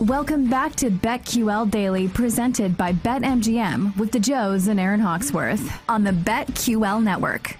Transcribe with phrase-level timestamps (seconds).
[0.00, 6.04] Welcome back to BetQL Daily, presented by BetMGM with the Joes and Aaron Hawksworth on
[6.04, 7.58] the BetQL Network.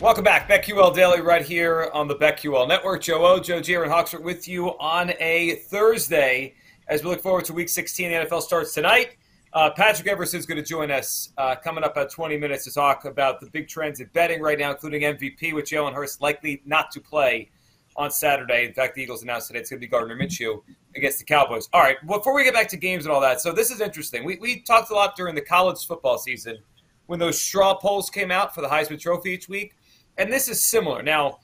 [0.00, 3.02] Welcome back, BetQL Daily, right here on the BetQL Network.
[3.02, 6.54] Joe O, Joe G, Aaron Hawksworth with you on a Thursday
[6.88, 8.10] as we look forward to Week 16.
[8.10, 9.18] The NFL starts tonight.
[9.52, 12.72] Uh, Patrick Everson is going to join us uh, coming up at 20 minutes to
[12.72, 16.62] talk about the big trends in betting right now, including MVP, with Jalen Hurts likely
[16.64, 17.50] not to play
[17.96, 18.66] on Saturday.
[18.66, 20.62] In fact, the Eagles announced today it's going to be Gardner Minshew
[20.96, 21.68] against the Cowboys.
[21.72, 24.24] All right, before we get back to games and all that, so this is interesting.
[24.24, 26.58] We, we talked a lot during the college football season
[27.06, 29.74] when those straw polls came out for the Heisman Trophy each week,
[30.18, 31.02] and this is similar.
[31.02, 31.38] Now,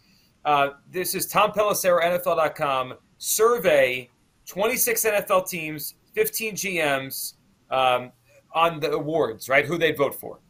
[0.44, 4.08] uh, this is Tom Pelissero, NFL.com, survey
[4.46, 7.34] 26 NFL teams, 15 GMs
[7.70, 8.10] um,
[8.54, 9.66] on the awards, right?
[9.66, 10.40] Who they'd vote for.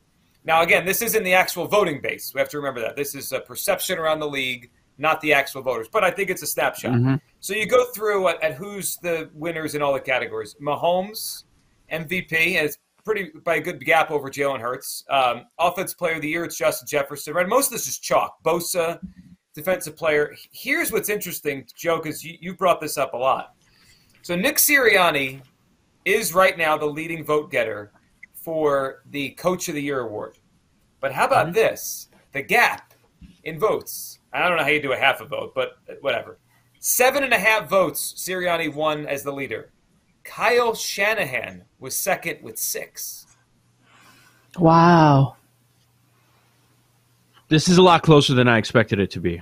[0.44, 2.32] Now, again, this isn't the actual voting base.
[2.32, 2.96] We have to remember that.
[2.96, 5.88] This is a perception around the league not the actual voters.
[5.90, 6.92] But I think it's a snapshot.
[6.92, 7.14] Mm-hmm.
[7.40, 10.56] So you go through at, at, who's the winners in all the categories.
[10.60, 11.44] Mahomes,
[11.92, 15.04] MVP, has pretty by a good gap over Jalen Hurts.
[15.08, 17.32] Um, Offensive Player of the Year, it's Justin Jefferson.
[17.32, 18.42] Right, most of this is chalk.
[18.44, 18.98] Bosa,
[19.54, 20.34] Defensive Player.
[20.52, 23.54] Here's what's interesting, Joe, because you, you brought this up a lot.
[24.22, 25.40] So Nick Sirianni
[26.04, 27.92] is right now the leading vote getter
[28.34, 30.38] for the Coach of the Year award.
[31.00, 31.54] But how about mm-hmm.
[31.54, 32.08] this?
[32.32, 32.92] The gap
[33.44, 36.38] in votes I don't know how you do a half a vote, but whatever.
[36.80, 39.70] Seven and a half votes, Sirianni won as the leader.
[40.24, 43.26] Kyle Shanahan was second with six.
[44.58, 45.36] Wow.
[47.48, 49.40] This is a lot closer than I expected it to be.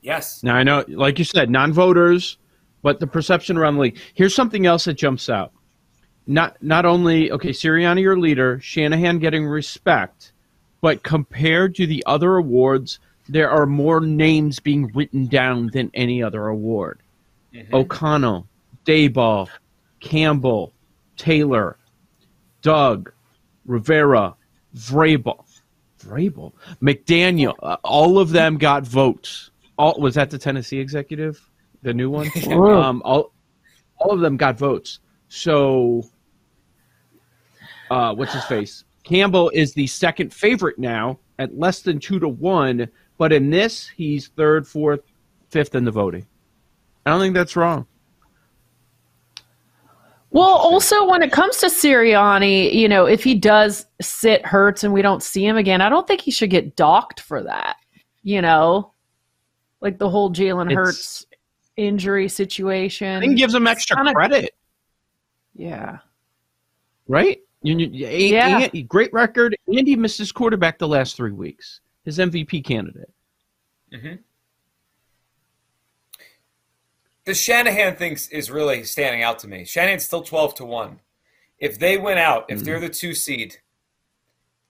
[0.00, 0.42] Yes.
[0.42, 2.38] Now, I know, like you said, non voters,
[2.82, 3.98] but the perception around the league.
[4.14, 5.52] Here's something else that jumps out.
[6.26, 10.32] Not, not only, okay, Sirianni, your leader, Shanahan getting respect,
[10.80, 16.22] but compared to the other awards, there are more names being written down than any
[16.22, 17.00] other award.
[17.54, 17.74] Mm-hmm.
[17.74, 18.46] O'Connell,
[18.84, 19.48] Daboll,
[20.00, 20.72] Campbell,
[21.16, 21.78] Taylor,
[22.62, 23.12] Doug,
[23.64, 24.34] Rivera,
[24.74, 25.44] Vrabel,
[26.00, 27.54] Vrabel, McDaniel.
[27.62, 29.50] Uh, all of them got votes.
[29.78, 31.40] All was that the Tennessee executive,
[31.82, 32.30] the new one?
[32.50, 33.32] um, all,
[33.98, 35.00] all of them got votes.
[35.28, 36.04] So,
[37.90, 38.84] uh, what's his face?
[39.02, 42.88] Campbell is the second favorite now at less than two to one
[43.18, 45.00] but in this, he's third, fourth,
[45.48, 46.26] fifth in the voting.
[47.04, 47.86] I don't think that's wrong.
[50.30, 54.92] Well, also when it comes to Sirianni, you know, if he does sit Hurts and
[54.92, 57.76] we don't see him again, I don't think he should get docked for that.
[58.22, 58.92] You know,
[59.80, 61.24] like the whole Jalen Hurts
[61.76, 63.16] injury situation.
[63.16, 64.54] I think gives him extra kinda, credit.
[65.54, 65.98] Yeah.
[67.08, 67.40] Right.
[67.62, 68.68] You, you, yeah.
[68.88, 69.56] great record.
[69.74, 73.12] Andy missed his quarterback the last three weeks his MVP candidate.
[73.92, 74.14] Mm-hmm.
[77.26, 79.64] The Shanahan thing is really standing out to me.
[79.64, 81.00] Shanahan's still twelve to one.
[81.58, 82.64] If they win out, if mm-hmm.
[82.64, 83.56] they're the two seed,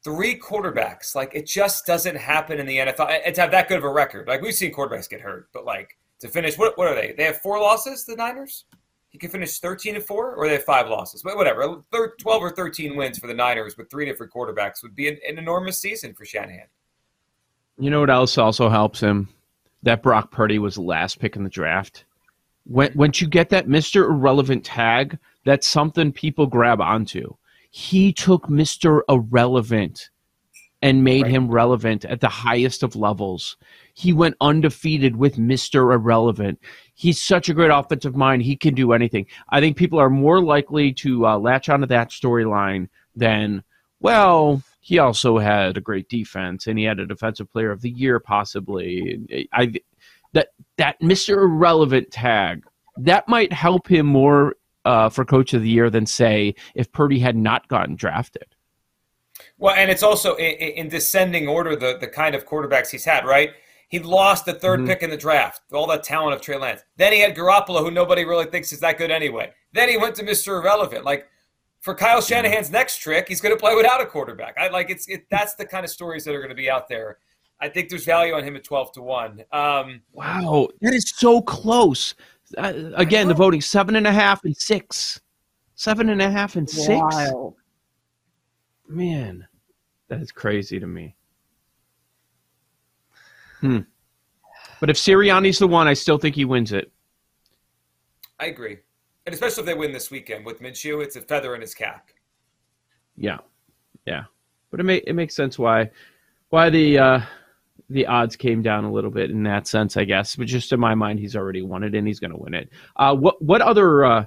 [0.02, 3.20] three quarterbacks, like it just doesn't happen in the NFL.
[3.24, 5.66] And to have that good of a record, like we've seen quarterbacks get hurt, but
[5.66, 7.12] like to finish, what what are they?
[7.16, 8.04] They have four losses.
[8.06, 8.64] The Niners.
[9.10, 11.22] He can finish thirteen and four, or they have five losses.
[11.22, 11.84] But whatever,
[12.18, 15.38] twelve or thirteen wins for the Niners with three different quarterbacks would be an, an
[15.38, 16.68] enormous season for Shanahan.
[17.78, 19.28] You know what else also helps him?
[19.82, 22.04] That Brock Purdy was the last pick in the draft.
[22.64, 24.08] When once you get that Mr.
[24.08, 27.34] Irrelevant tag, that's something people grab onto.
[27.70, 29.02] He took Mr.
[29.08, 30.10] Irrelevant
[30.82, 31.30] and made right.
[31.30, 33.56] him relevant at the highest of levels.
[33.94, 35.94] He went undefeated with Mr.
[35.94, 36.60] Irrelevant.
[36.94, 38.42] He's such a great offensive mind.
[38.42, 39.26] He can do anything.
[39.48, 43.62] I think people are more likely to uh, latch onto that storyline than,
[44.00, 47.90] well, he also had a great defense and he had a defensive player of the
[47.90, 49.48] year possibly.
[49.52, 49.72] I
[50.32, 51.38] that that Mr.
[51.38, 52.62] Irrelevant tag
[52.96, 54.54] that might help him more
[54.84, 58.46] uh, for coach of the year than say if Purdy had not gotten drafted.
[59.58, 63.26] Well, and it's also in, in descending order the the kind of quarterbacks he's had,
[63.26, 63.50] right?
[63.88, 64.86] He lost the 3rd mm-hmm.
[64.86, 66.82] pick in the draft, all that talent of Trey Lance.
[66.96, 69.50] Then he had Garoppolo, who nobody really thinks is that good anyway.
[69.72, 70.60] Then he went to Mr.
[70.60, 71.04] Irrelevant.
[71.04, 71.26] Like
[71.86, 74.58] for Kyle Shanahan's next trick, he's going to play without a quarterback.
[74.58, 76.88] I like it's it, that's the kind of stories that are going to be out
[76.88, 77.18] there
[77.60, 79.44] I think there's value on him at 12 to 1.
[79.52, 82.14] Um, Wow, that is so close.
[82.56, 85.20] Uh, again, the voting seven and a half and six,
[85.74, 87.00] seven and a half and six.
[87.00, 87.54] Wild.
[88.88, 89.46] Man,
[90.08, 91.16] that is crazy to me.
[93.60, 93.80] Hmm.
[94.78, 96.92] But if Sirianni's the one, I still think he wins it.
[98.38, 98.78] I agree.
[99.26, 102.10] And especially if they win this weekend with Minshew, it's a feather in his cap.
[103.16, 103.38] Yeah,
[104.06, 104.24] yeah.
[104.70, 105.90] But it may it makes sense why
[106.50, 107.20] why the uh,
[107.90, 110.36] the odds came down a little bit in that sense, I guess.
[110.36, 112.70] But just in my mind, he's already won it and he's going to win it.
[112.96, 114.26] Uh, what what other uh,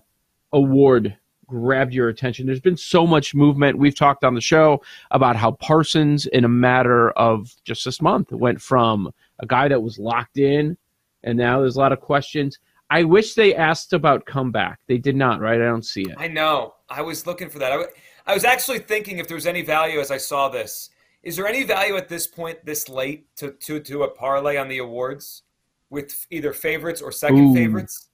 [0.51, 1.15] award
[1.47, 2.45] grabbed your attention?
[2.45, 3.77] There's been so much movement.
[3.77, 4.81] We've talked on the show
[5.11, 9.81] about how Parsons, in a matter of just this month, went from a guy that
[9.81, 10.77] was locked in,
[11.23, 12.59] and now there's a lot of questions.
[12.89, 14.80] I wish they asked about comeback.
[14.88, 15.62] They did not, right?
[15.62, 16.15] I don't see it.
[16.18, 16.74] I know.
[16.89, 17.71] I was looking for that.
[17.71, 17.91] I, w-
[18.25, 20.89] I was actually thinking if there was any value as I saw this.
[21.21, 24.68] Is there any value at this point, this late, to to, to a parlay on
[24.69, 25.44] the awards
[25.89, 27.53] with either favorites or second Ooh.
[27.53, 28.09] favorites?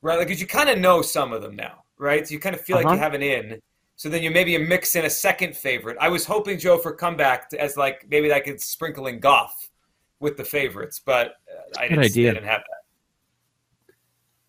[0.00, 2.26] Right, because you kind of know some of them now, right?
[2.26, 2.94] So you kind of feel like Uh-huh.
[2.94, 3.60] you have an in.
[3.96, 5.96] So then you maybe mix in a second favorite.
[6.00, 9.70] I was hoping Joe for comeback to, as like maybe I could sprinkle in Goff
[10.20, 12.77] with the favorites, but uh, I didn't, didn't have that.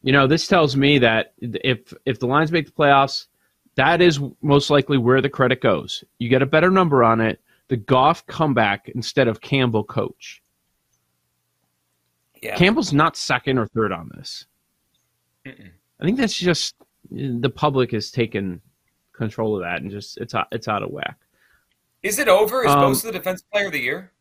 [0.01, 3.27] You know, this tells me that if if the Lions make the playoffs,
[3.75, 6.03] that is most likely where the credit goes.
[6.19, 7.41] You get a better number on it.
[7.67, 10.41] The Goff comeback instead of Campbell coach.
[12.41, 12.55] Yeah.
[12.55, 14.45] Campbell's not second or third on this.
[15.45, 15.69] Mm-mm.
[15.99, 16.75] I think that's just
[17.11, 18.61] the public has taken
[19.11, 21.17] control of that and just it's out, it's out of whack.
[22.01, 22.63] Is it over?
[22.63, 24.13] Is Um, Bosa the defense player of the year?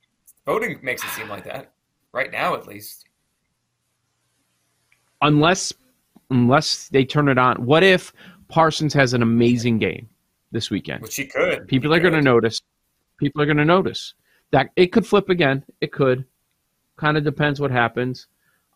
[0.45, 1.73] Voting makes it seem like that.
[2.13, 3.08] Right now, at least.
[5.23, 5.73] Unless
[6.31, 7.65] unless they turn it on.
[7.65, 8.12] What if
[8.49, 10.09] Parsons has an amazing game
[10.53, 11.03] this weekend?
[11.03, 11.67] Which he could.
[11.69, 12.62] People He are going to notice.
[13.19, 14.15] People are going to notice
[14.50, 15.65] that it could flip again.
[15.81, 16.25] It could.
[16.97, 18.26] Kind of depends what happens.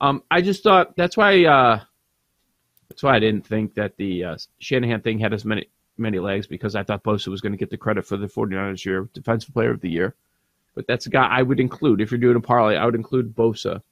[0.00, 1.44] Um, I just thought that's why.
[1.44, 1.80] Uh,
[2.88, 5.68] that's why I didn't think that the uh, Shanahan thing had as many
[5.98, 8.84] many legs because I thought Bosa was going to get the credit for the 49ers
[8.84, 10.14] year defensive player of the year.
[10.74, 12.76] But that's a guy I would include if you're doing a parlay.
[12.76, 13.82] I would include Bosa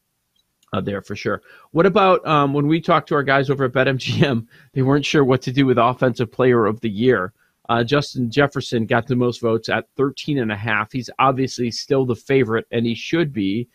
[0.72, 1.42] uh, there for sure.
[1.72, 4.46] What about um, when we talked to our guys over at BetMGM?
[4.72, 7.32] They weren't sure what to do with offensive player of the year.
[7.68, 10.92] Uh, Justin Jefferson got the most votes at 13 and a half.
[10.92, 13.68] He's obviously still the favorite, and he should be.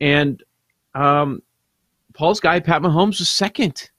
[0.00, 0.42] And
[0.94, 1.42] um,
[2.14, 3.90] Paul's guy, Pat Mahomes, was second.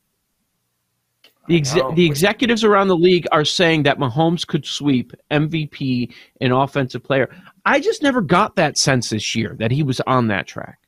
[1.47, 6.51] The, exe- the executives around the league are saying that Mahomes could sweep MVP and
[6.51, 7.29] offensive player.
[7.65, 10.79] I just never got that sense this year that he was on that track.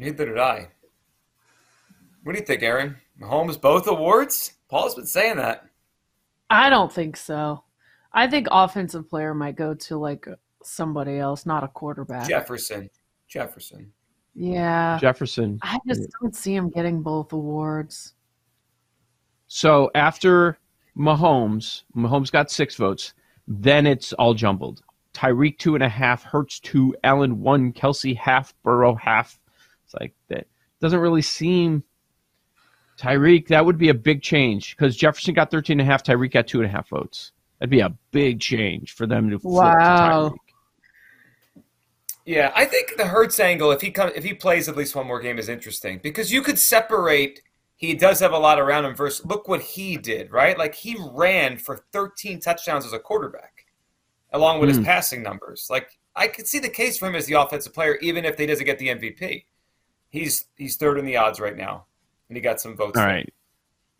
[0.00, 0.68] Neither did I.
[2.24, 2.96] What do you think, Aaron?
[3.20, 4.54] Mahomes both awards?
[4.70, 5.66] Paul's been saying that.
[6.48, 7.64] I don't think so.
[8.14, 10.26] I think offensive player might go to like
[10.62, 12.26] somebody else, not a quarterback.
[12.26, 12.88] Jefferson.
[13.28, 13.92] Jefferson.
[14.34, 14.98] Yeah.
[14.98, 15.58] Jefferson.
[15.62, 18.14] I just don't see him getting both awards.
[19.48, 20.56] So after
[20.96, 23.12] Mahomes, Mahomes got six votes.
[23.46, 24.82] Then it's all jumbled.
[25.12, 29.38] Tyreek two and a half, Hurts two, Allen one, Kelsey half, Burrow half.
[29.92, 30.46] It's like that
[30.80, 31.82] doesn't really seem.
[32.98, 36.32] Tyreek, that would be a big change because Jefferson got 13 and a half, Tyreek
[36.32, 37.32] got two and a half votes.
[37.58, 40.28] That'd be a big change for them to flip Wow.
[40.28, 41.62] to Tyreek.
[42.26, 45.06] Yeah, I think the Hurts angle, if he comes, if he plays at least one
[45.06, 47.40] more game, is interesting because you could separate.
[47.76, 48.94] He does have a lot around him.
[48.94, 50.56] Versus, look what he did, right?
[50.58, 53.64] Like he ran for 13 touchdowns as a quarterback,
[54.34, 54.84] along with his Hmm.
[54.84, 55.66] passing numbers.
[55.70, 58.44] Like I could see the case for him as the offensive player, even if he
[58.44, 59.46] doesn't get the MVP.
[60.10, 61.86] He's he's third in the odds right now,
[62.28, 62.98] and he got some votes.
[62.98, 63.14] All there.
[63.14, 63.34] right.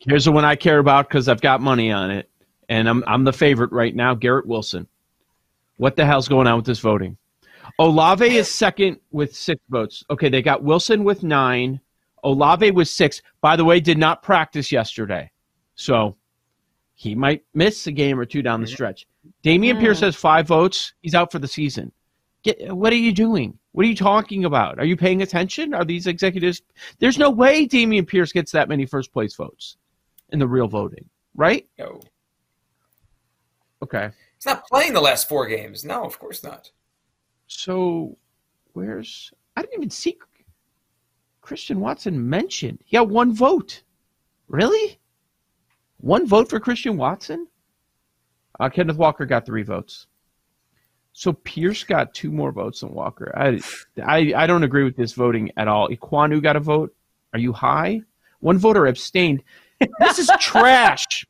[0.01, 2.29] Here's the one I care about because I've got money on it,
[2.69, 4.15] and I'm I'm the favorite right now.
[4.15, 4.87] Garrett Wilson.
[5.77, 7.17] What the hell's going on with this voting?
[7.79, 10.05] Olave is second with six votes.
[10.11, 11.81] Okay, they got Wilson with nine.
[12.25, 13.23] Olave with six.
[13.41, 15.31] By the way, did not practice yesterday,
[15.75, 16.17] so
[16.95, 18.75] he might miss a game or two down the mm-hmm.
[18.75, 19.07] stretch.
[19.45, 19.79] Dameon.
[19.81, 20.05] Pierce mm.
[20.05, 20.93] has five votes.
[21.01, 21.93] He's out for the season.
[22.43, 23.59] Get what are you doing?
[23.73, 24.79] What are you talking about?
[24.79, 25.75] Are you paying attention?
[25.75, 26.63] Are these executives?
[26.99, 29.77] There's no way Dameon Pierce gets that many first place votes
[30.31, 31.05] in the real voting,
[31.35, 31.67] right?
[31.79, 32.01] No,
[33.83, 34.11] Okay.
[34.37, 35.85] he's not playing the last four games.
[35.85, 36.71] No, of course not.
[37.47, 38.17] So
[38.73, 40.19] where's I didn't even see
[41.41, 42.81] Christian Watson mentioned.
[42.85, 43.83] He got one vote.
[44.49, 44.99] Really?
[45.99, 47.47] One vote for Christian Watson?
[48.59, 50.07] Uh, Kenneth Walker got three votes.
[51.21, 53.31] So Pierce got two more votes than Walker.
[53.37, 53.61] I,
[54.03, 55.91] I, I don't agree with this voting at all.
[55.91, 56.97] Ekwonu got a vote.
[57.35, 58.01] Are you high?
[58.39, 59.43] One voter abstained.
[59.99, 61.27] This is trash.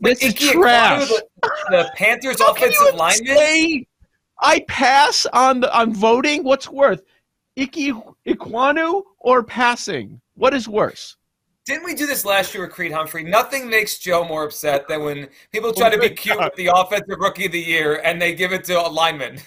[0.00, 1.08] This is trash.
[1.08, 1.24] The,
[1.70, 2.98] the Panthers How can you offensive
[3.28, 3.86] lineman.
[4.40, 6.42] I pass on the on voting.
[6.42, 7.02] What's worth,
[7.54, 7.92] Ickey
[8.26, 10.20] Ekwonu or passing?
[10.34, 11.16] What is worse?
[11.64, 13.22] Didn't we do this last year with Creed Humphrey?
[13.22, 17.18] Nothing makes Joe more upset than when people try to be cute with the offensive
[17.18, 19.38] rookie of the year and they give it to a lineman.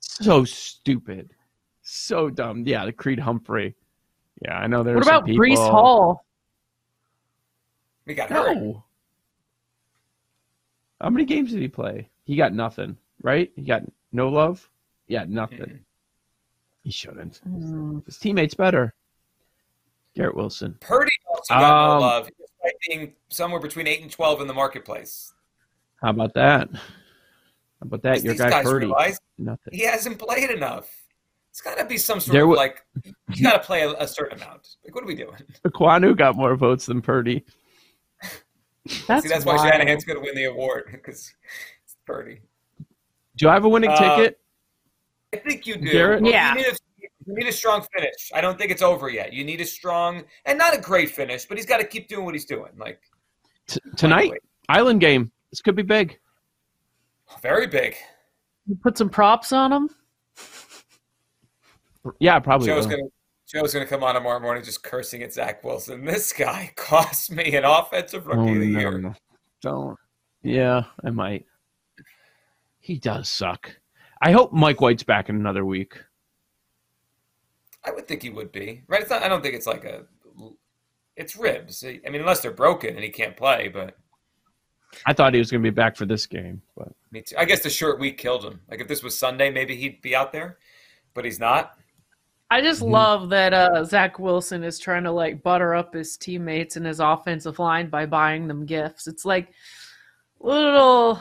[0.00, 1.32] So stupid,
[1.82, 2.64] so dumb.
[2.66, 3.74] Yeah, the Creed Humphrey.
[4.42, 4.96] Yeah, I know there's.
[4.96, 5.44] What about some people...
[5.44, 6.26] Breece Hall?
[8.04, 8.54] We got hurt.
[8.54, 8.84] No.
[11.00, 12.08] How many games did he play?
[12.24, 13.50] He got nothing, right?
[13.56, 13.82] He got
[14.12, 14.68] no love.
[15.08, 15.58] Yeah, nothing.
[15.58, 15.78] Mhm.
[16.82, 17.40] He shouldn't.
[17.48, 18.04] Mm.
[18.04, 18.94] His teammates better.
[20.16, 20.76] Garrett Wilson.
[20.80, 24.54] Purdy also got Um, no love, despite being somewhere between eight and twelve in the
[24.54, 25.32] marketplace.
[26.02, 26.68] How about that?
[26.72, 26.80] How
[27.82, 28.22] about that?
[28.24, 28.86] Your These guy guys Purdy.
[28.86, 29.72] realize Nothing.
[29.74, 30.90] he hasn't played enough.
[31.50, 32.84] It's got to be some sort There of wa- like
[33.34, 34.76] you got to play a, a certain amount.
[34.84, 35.36] Like, what are we doing?
[35.66, 37.44] Ekwonu got more votes than Purdy.
[39.08, 39.68] That's, See, that's why wild.
[39.72, 41.32] Shanahan's going to win the award because
[41.84, 42.40] it's Purdy.
[43.36, 44.38] Do I have a winning Uh, ticket?
[45.34, 45.90] I think you do.
[45.90, 46.24] Garrett?
[46.24, 46.54] Yeah.
[46.54, 46.76] You need, a,
[47.26, 48.30] you need a strong finish.
[48.34, 49.32] I don't think it's over yet.
[49.32, 52.24] You need a strong and not a great finish, but he's got to keep doing
[52.24, 52.70] what he's doing.
[52.78, 53.00] Like
[53.66, 54.32] T- tonight,
[54.68, 55.30] Island game.
[55.50, 56.18] This could be big.
[57.42, 57.96] very big.
[58.66, 59.90] You put some props on him.
[62.20, 62.66] Yeah, probably.
[62.68, 62.96] Joe's will.
[62.96, 63.08] gonna
[63.48, 66.04] Joe's gonna come on tomorrow morning just cursing at Zach Wilson.
[66.04, 68.98] This guy cost me an offensive rookie Oh, of the no, year.
[68.98, 69.14] no.
[69.62, 69.98] Don't.
[70.42, 71.46] Yeah, I might.
[72.78, 73.74] He does suck.
[74.22, 75.98] I hope Mike White's back in another week.
[77.86, 79.00] I would think he would be right.
[79.00, 79.22] It's not.
[79.22, 80.04] I don't think it's like a.
[81.16, 81.82] It's ribs.
[81.84, 83.68] I mean, unless they're broken and he can't play.
[83.68, 83.96] But
[85.06, 87.36] I thought he was going to be back for this game, but me too.
[87.38, 88.60] I guess the short week killed him.
[88.70, 90.58] Like if this was Sunday, maybe he'd be out there,
[91.14, 91.72] but he's not.
[92.50, 92.90] I just Mhm.
[92.90, 97.00] love that uh, Zach Wilson is trying to like butter up his teammates and his
[97.00, 99.06] offensive line by buying them gifts.
[99.08, 99.48] It's like
[100.42, 101.12] a little,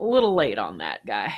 [0.00, 1.32] a little late on that guy.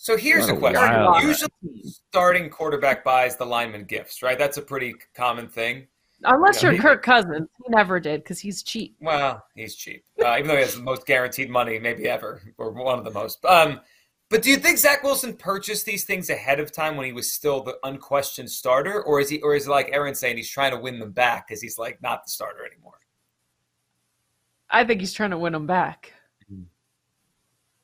[0.00, 1.04] So here's What a a question.
[1.04, 1.50] wild- Usually,
[1.82, 4.38] starting quarterback buys the lineman gifts, right?
[4.38, 5.88] That's a pretty common thing.
[6.22, 6.70] Unless Yeah.
[6.70, 8.96] you're Kirk Cousins, he never did because he's cheap.
[9.00, 12.70] Well, he's cheap, uh, even though he has the most guaranteed money maybe ever, or
[12.70, 13.44] one of the most.
[13.44, 13.80] Um,
[14.28, 17.32] but do you think Zach Wilson purchased these things ahead of time when he was
[17.32, 20.70] still the unquestioned starter, or is he, or is it like Aaron saying he's trying
[20.70, 23.00] to win them back because he's like not the starter anymore?
[24.70, 26.12] I think he's trying to win them back.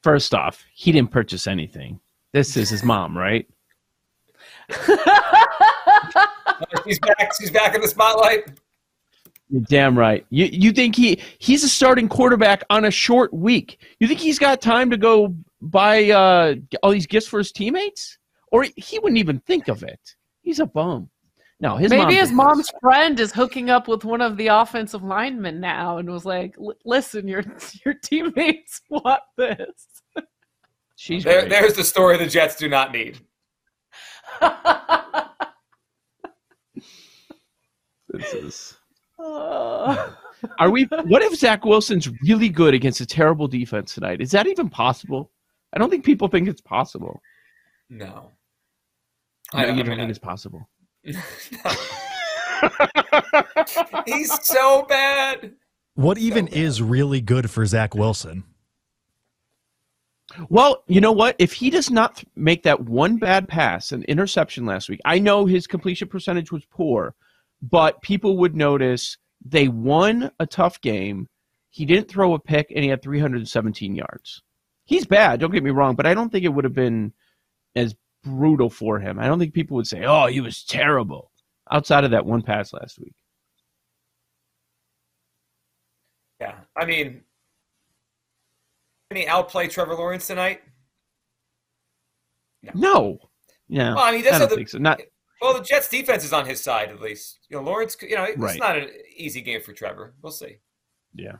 [0.02, 1.98] first off, he didn't purchase anything.
[2.34, 3.46] This is his mom, right?
[6.84, 7.30] he's back.
[7.38, 8.58] He's back in the spotlight.
[9.48, 10.26] You're damn right.
[10.30, 13.78] You you think he he's a starting quarterback on a short week?
[14.00, 18.18] You think he's got time to go buy uh, all these gifts for his teammates?
[18.50, 20.00] Or he wouldn't even think of it.
[20.42, 21.08] He's a bum.
[21.60, 22.80] No, his Maybe mom his mom's this.
[22.80, 27.28] friend is hooking up with one of the offensive linemen now, and was like, "Listen,
[27.28, 27.44] your
[27.84, 29.93] your teammates want this."
[31.04, 33.20] She's There, there's the story the Jets do not need.
[38.08, 38.76] This is.
[39.18, 40.84] Are we?
[40.84, 44.22] What if Zach Wilson's really good against a terrible defense tonight?
[44.22, 45.30] Is that even possible?
[45.74, 47.20] I don't think people think it's possible.
[47.90, 48.30] No,
[49.52, 50.70] No, I, you I don't mean, think it's possible.
[54.06, 55.52] he's so bad.
[55.96, 58.44] What even is really good for Zach Wilson?
[60.48, 61.36] Well, you know what?
[61.38, 65.18] If he does not th- make that one bad pass, an interception last week, I
[65.18, 67.14] know his completion percentage was poor,
[67.62, 71.28] but people would notice they won a tough game.
[71.70, 74.42] He didn't throw a pick, and he had 317 yards.
[74.86, 77.12] He's bad, don't get me wrong, but I don't think it would have been
[77.74, 79.18] as brutal for him.
[79.18, 81.30] I don't think people would say, oh, he was terrible
[81.70, 83.14] outside of that one pass last week.
[86.40, 87.22] Yeah, I mean,
[89.16, 90.62] he outplay Trevor Lawrence tonight?
[92.74, 93.18] No.
[93.68, 93.94] Yeah.
[93.94, 94.78] Well, I mean, that's I don't the- think so.
[94.78, 95.00] Not,
[95.40, 97.40] Well, the Jets defense is on his side at least.
[97.50, 97.96] You know, Lawrence.
[98.00, 98.58] You know, it's Right.
[98.58, 100.14] not an easy game for Trevor.
[100.22, 100.58] We'll see.
[101.14, 101.36] yeah.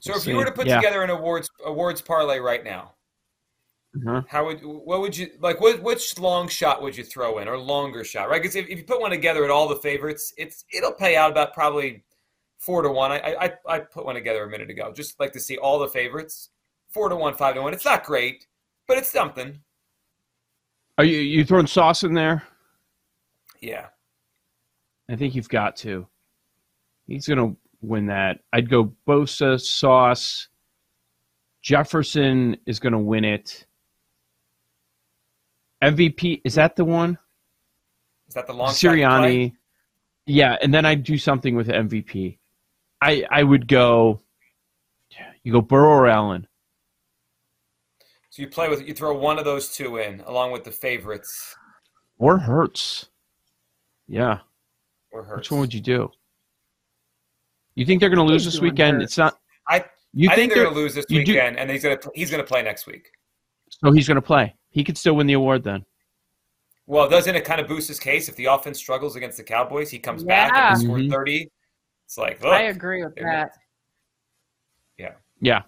[0.00, 0.76] So, We'll if you were to put Yeah.
[0.76, 2.94] together an awards awards parlay right now,
[3.96, 4.22] Uh-huh.
[4.28, 5.60] how would what would you like?
[5.60, 8.28] What which long shot would you throw in, or longer shot?
[8.28, 8.42] Right?
[8.42, 11.30] Because if, if you put one together at all the favorites, it's it'll pay out
[11.30, 12.04] about probably
[12.64, 13.12] four to one.
[13.12, 15.88] I I I put one together a minute ago, just like to see all the
[15.88, 16.50] favorites,
[16.88, 17.74] four to one, five to one.
[17.74, 18.46] It's not great,
[18.88, 19.58] but it's something.
[20.98, 22.42] Are you you throwing sauce in there?
[23.60, 23.86] Yeah.
[25.10, 26.06] I think you've got to.
[27.06, 28.40] He's going to win that.
[28.52, 30.48] I'd go Bosa, Sauce.
[31.62, 33.66] Jefferson is going to win it.
[35.82, 37.18] MVP is that the one?
[38.28, 38.70] Is that the long?
[38.70, 39.54] Sirianni.
[40.26, 42.38] Yeah, and then I'd do something with MVP.
[43.04, 44.20] I I would go.
[45.42, 46.46] You go Burrow or Allen.
[48.30, 51.54] So you play with you throw one of those two in along with the favorites
[52.18, 53.10] Or Hurts.
[54.08, 54.38] Yeah.
[55.12, 55.36] or Hurts.
[55.36, 56.10] Which one would you do?
[57.74, 58.96] You think they're going to lose this weekend?
[59.02, 59.04] Hurts.
[59.12, 59.38] It's not.
[59.68, 59.84] I
[60.14, 61.98] You I think, they're, they're going to lose this you do- weekend, and he's going
[61.98, 63.08] to he's going to play next week.
[63.68, 64.54] So he's going to play.
[64.70, 65.84] He could still win the award then.
[66.86, 69.90] Well, doesn't it kind of boost his case if the offense struggles against the Cowboys?
[69.90, 70.72] He comes back Yeah.
[70.72, 71.10] and they score Mhm.
[71.10, 71.50] thirty.
[72.14, 73.58] It's like look, I agree with that.
[74.96, 75.14] Yeah.
[75.40, 75.62] Yeah.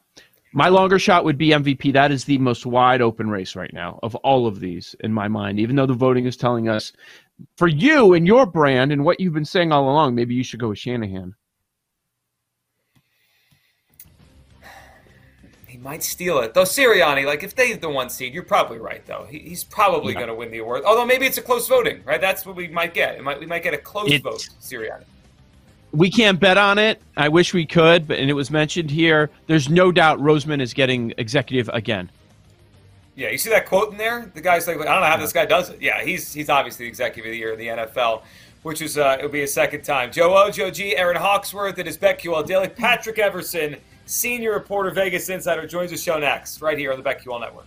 [0.53, 1.93] My longer shot would be MVP.
[1.93, 5.26] That is the most wide open race right now of all of these in my
[5.26, 6.93] mind, even though the voting is telling us
[7.57, 10.61] for you and your brand and what you've been saying all along, maybe you should
[10.61, 11.35] go with Shanahan.
[15.67, 16.62] He might steal it though.
[16.62, 19.26] Sirianni, like if they the one seed, you're probably right though.
[19.29, 20.21] He, he's probably Yeah.
[20.21, 20.85] going to win the award.
[20.87, 22.21] Although maybe it's a close voting, right?
[22.21, 23.17] That's what we might get.
[23.17, 24.49] It might we might get a close It's- vote.
[24.61, 25.03] Sirianni.
[25.97, 27.00] We can't bet on it.
[27.17, 29.31] I wish we could, but and it was mentioned here.
[29.47, 32.11] There's no doubt Roseman is getting executive again.
[33.15, 34.31] Yeah, you see that quote in there?
[34.35, 35.81] The guy's like, I don't know how this guy does it.
[35.81, 38.25] Yeah, he's he's obviously the executive of the year in the NFL,
[38.62, 40.12] which is uh, it'll be a second time.
[40.12, 42.69] Joe O, Joe G, Aaron Hawksworth, it is BetQL Daily.
[42.69, 47.41] Patrick Everson, senior reporter, Vegas Insider, joins the show next, right here on the BetQL
[47.41, 47.65] Network.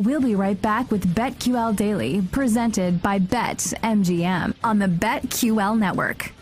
[0.00, 6.32] We'll be right back with BetQL Daily, presented by BetMGM on the BetQL network.